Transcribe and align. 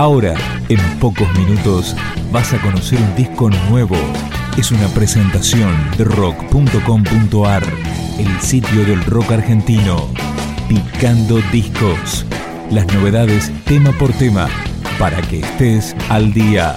Ahora, 0.00 0.34
en 0.70 0.80
pocos 0.98 1.30
minutos, 1.38 1.94
vas 2.32 2.54
a 2.54 2.62
conocer 2.62 2.98
un 2.98 3.14
disco 3.16 3.50
nuevo. 3.68 3.98
Es 4.56 4.70
una 4.70 4.88
presentación 4.94 5.76
de 5.98 6.04
rock.com.ar, 6.04 7.62
el 8.18 8.40
sitio 8.40 8.86
del 8.86 9.04
rock 9.04 9.32
argentino. 9.32 10.08
Picando 10.70 11.42
discos. 11.52 12.24
Las 12.70 12.86
novedades 12.94 13.52
tema 13.66 13.92
por 13.92 14.10
tema, 14.14 14.48
para 14.98 15.20
que 15.20 15.40
estés 15.40 15.94
al 16.08 16.32
día. 16.32 16.74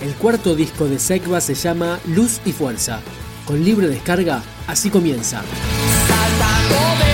El 0.00 0.14
cuarto 0.14 0.54
disco 0.54 0.86
de 0.86 1.00
Sekva 1.00 1.40
se 1.40 1.56
llama 1.56 1.98
Luz 2.06 2.40
y 2.44 2.52
Fuerza. 2.52 3.00
Con 3.44 3.64
libre 3.64 3.88
descarga, 3.88 4.40
así 4.68 4.88
comienza. 4.88 5.42
Saltando 6.80 7.04
de 7.04 7.09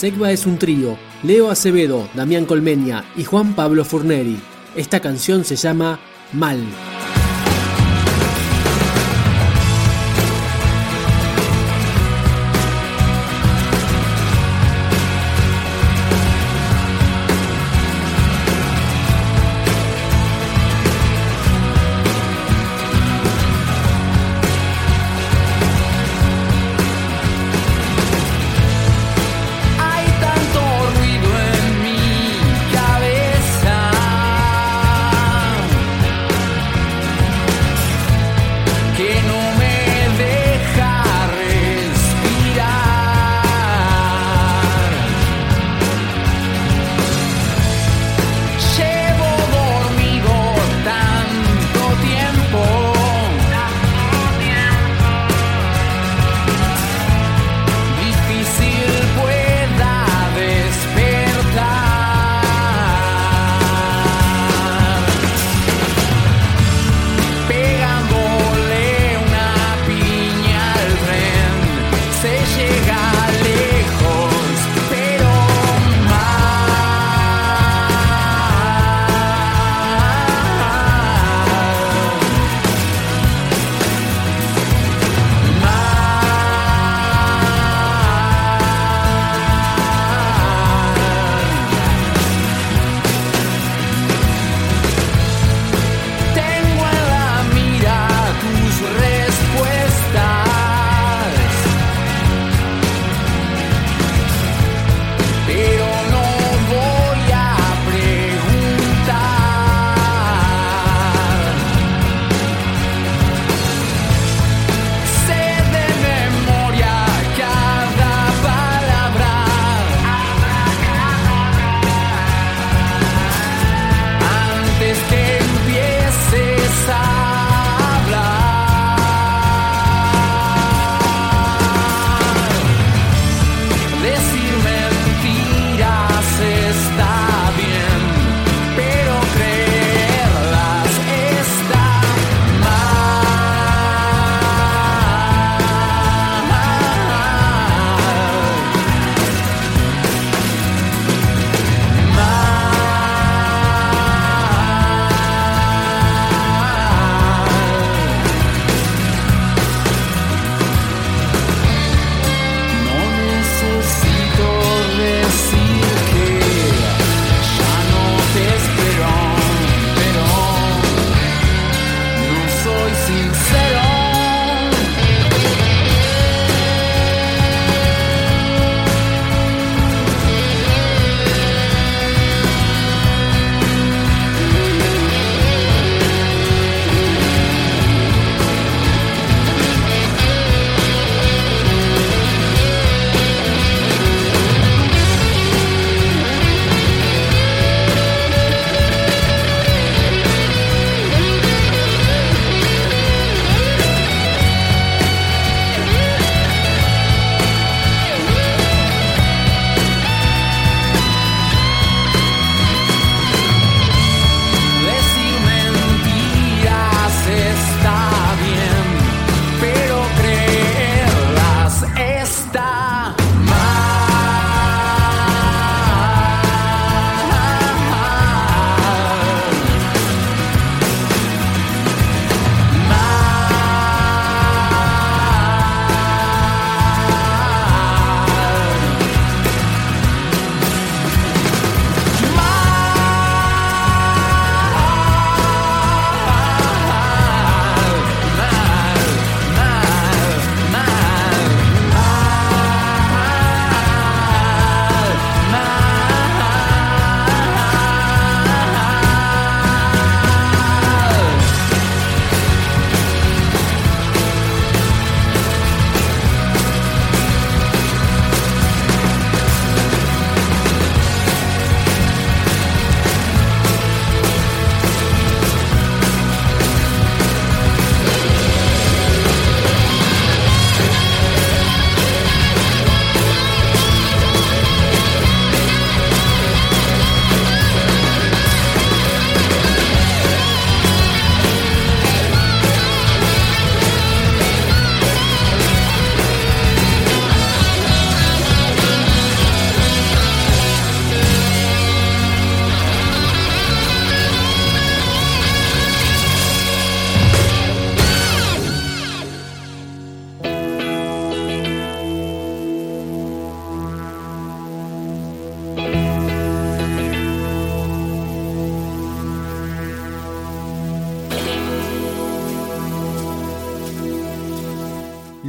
Sekva 0.00 0.32
es 0.32 0.46
un 0.46 0.56
trío, 0.56 0.96
Leo 1.22 1.50
Acevedo, 1.50 2.08
Damián 2.14 2.46
Colmeña 2.46 3.04
y 3.18 3.24
Juan 3.24 3.54
Pablo 3.54 3.84
Furneri. 3.84 4.40
Esta 4.74 5.00
canción 5.00 5.44
se 5.44 5.56
llama 5.56 6.00
Mal. 6.32 6.58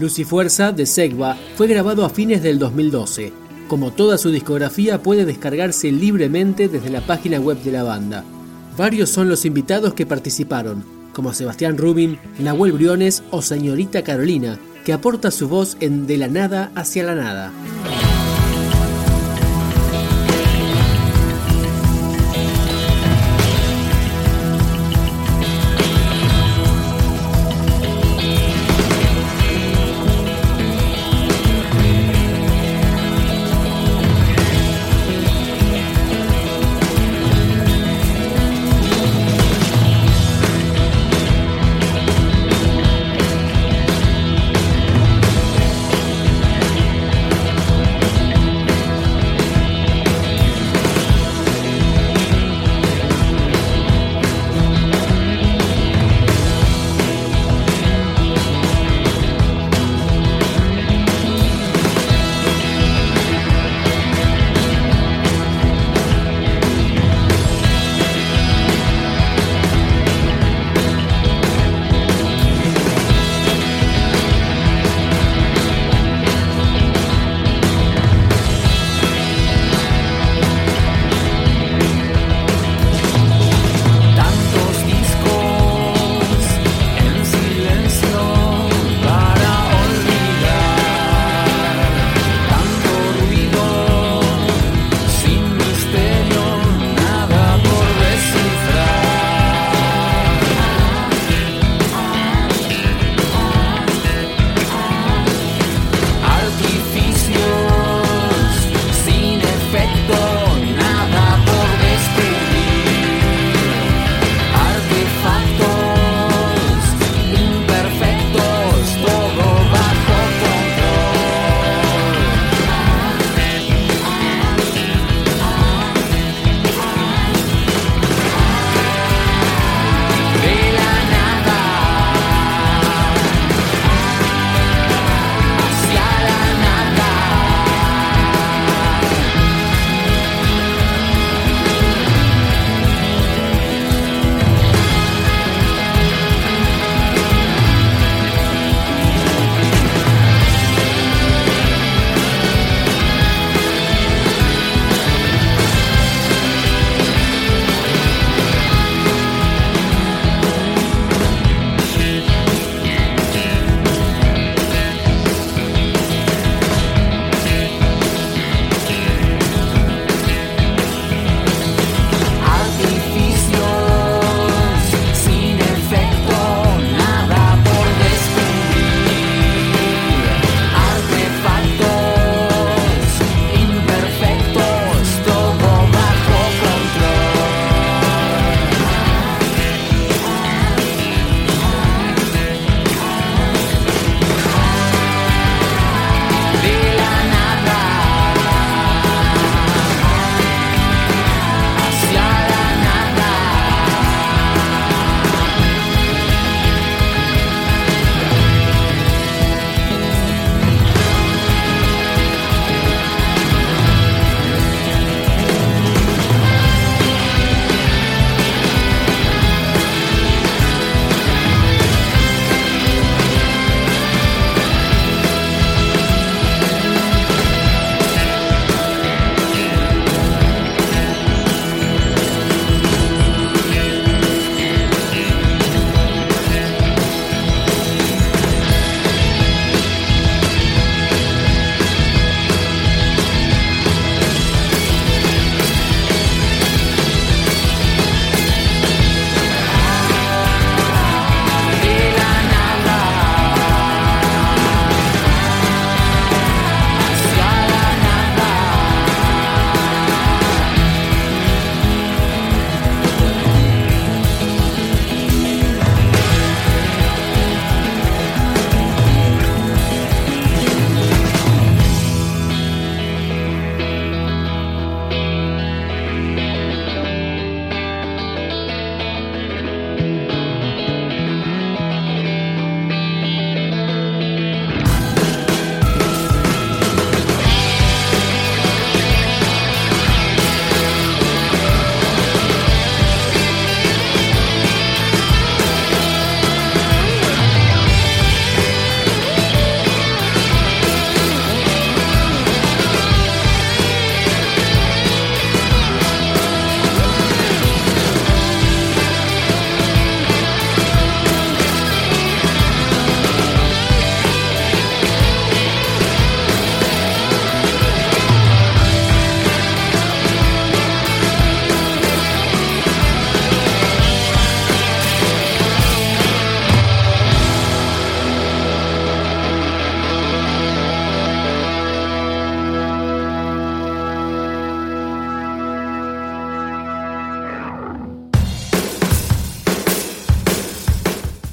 Luz 0.01 0.17
y 0.17 0.23
Fuerza 0.23 0.71
de 0.71 0.87
Segva 0.87 1.37
fue 1.55 1.67
grabado 1.67 2.03
a 2.03 2.09
fines 2.09 2.41
del 2.41 2.57
2012. 2.57 3.31
Como 3.67 3.91
toda 3.91 4.17
su 4.17 4.31
discografía 4.31 5.03
puede 5.03 5.25
descargarse 5.25 5.91
libremente 5.91 6.67
desde 6.67 6.89
la 6.89 7.01
página 7.01 7.39
web 7.39 7.61
de 7.61 7.71
la 7.71 7.83
banda. 7.83 8.23
Varios 8.75 9.11
son 9.11 9.29
los 9.29 9.45
invitados 9.45 9.93
que 9.93 10.07
participaron, 10.07 10.83
como 11.13 11.35
Sebastián 11.35 11.77
Rubin, 11.77 12.17
Nahuel 12.39 12.71
Briones 12.71 13.21
o 13.29 13.43
Señorita 13.43 14.03
Carolina, 14.03 14.57
que 14.85 14.93
aporta 14.93 15.29
su 15.29 15.47
voz 15.47 15.77
en 15.81 16.07
De 16.07 16.17
la 16.17 16.29
nada 16.29 16.71
hacia 16.73 17.03
la 17.03 17.13
nada. 17.13 17.51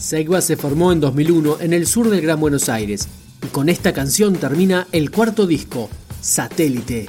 Seiwa 0.08 0.40
se 0.40 0.56
formó 0.56 0.90
en 0.90 1.00
2001 1.00 1.58
en 1.60 1.74
el 1.74 1.86
sur 1.86 2.08
del 2.08 2.22
Gran 2.22 2.40
Buenos 2.40 2.70
Aires 2.70 3.06
y 3.44 3.48
con 3.48 3.68
esta 3.68 3.92
canción 3.92 4.36
termina 4.36 4.86
el 4.90 5.10
cuarto 5.10 5.46
disco, 5.46 5.90
Satélite. 6.22 7.08